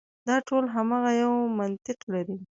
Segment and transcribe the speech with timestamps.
[0.27, 2.35] دا ټول هماغه یو منطق لري.